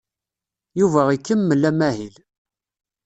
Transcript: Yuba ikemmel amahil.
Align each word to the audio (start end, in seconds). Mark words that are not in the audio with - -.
Yuba 0.79 1.01
ikemmel 1.15 1.61
amahil. 1.69 2.15